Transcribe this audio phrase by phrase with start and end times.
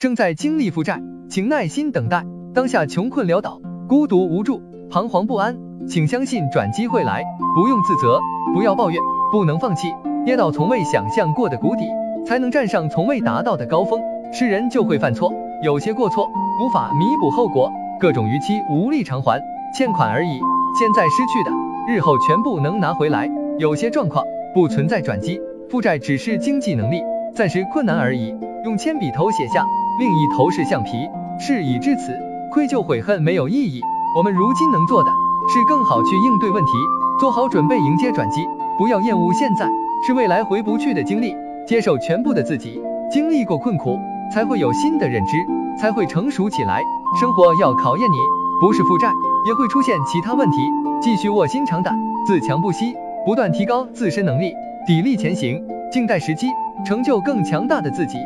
[0.00, 2.24] 正在经历负债，请耐心等待。
[2.54, 7.24] 当下穷困潦倒，孤独无助，彷徨不安，请相信转机会来，
[7.56, 8.20] 不用自责，
[8.54, 9.00] 不要抱怨，
[9.32, 9.88] 不能放弃。
[10.24, 11.82] 跌倒从未想象过的谷底，
[12.24, 14.00] 才能站上从未达到的高峰。
[14.32, 15.32] 是人就会犯错，
[15.64, 16.28] 有些过错
[16.62, 17.68] 无法弥补后果，
[17.98, 19.42] 各种逾期无力偿还，
[19.76, 20.38] 欠款而已。
[20.78, 21.50] 现在失去的，
[21.92, 23.28] 日后全部能拿回来。
[23.58, 24.24] 有些状况
[24.54, 27.02] 不存在转机，负债只是经济能力
[27.34, 28.32] 暂时困难而已。
[28.64, 29.64] 用铅笔头写下，
[29.98, 30.90] 另一头是橡皮。
[31.40, 32.16] 事已至此，
[32.52, 33.80] 愧疚悔恨没有意义。
[34.16, 35.10] 我们如今能做的，
[35.52, 36.72] 是更好去应对问题，
[37.20, 38.46] 做好准备迎接转机。
[38.78, 39.68] 不要厌恶现在，
[40.06, 41.34] 是未来回不去的经历。
[41.66, 42.80] 接受全部的自己，
[43.10, 43.98] 经历过困苦。
[44.30, 45.38] 才会有新的认知，
[45.80, 46.82] 才会成熟起来。
[47.18, 48.16] 生活要考验你，
[48.60, 49.10] 不是负债，
[49.46, 50.56] 也会出现其他问题。
[51.00, 54.52] 继续卧薪尝胆，自强不息，不断提高自身能力，
[54.86, 56.46] 砥砺前行，静待时机，
[56.84, 58.18] 成就更强大的自己。